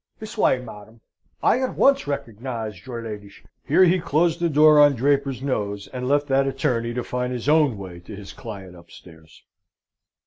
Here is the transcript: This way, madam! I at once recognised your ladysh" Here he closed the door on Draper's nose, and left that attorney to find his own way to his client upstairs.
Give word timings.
This 0.17 0.35
way, 0.35 0.57
madam! 0.57 1.01
I 1.43 1.59
at 1.59 1.75
once 1.75 2.07
recognised 2.07 2.87
your 2.87 3.03
ladysh" 3.03 3.43
Here 3.67 3.83
he 3.83 3.99
closed 3.99 4.39
the 4.39 4.49
door 4.49 4.79
on 4.81 4.95
Draper's 4.95 5.43
nose, 5.43 5.85
and 5.93 6.07
left 6.09 6.25
that 6.29 6.47
attorney 6.47 6.91
to 6.95 7.03
find 7.03 7.31
his 7.31 7.47
own 7.47 7.77
way 7.77 7.99
to 7.99 8.15
his 8.15 8.33
client 8.33 8.75
upstairs. 8.75 9.43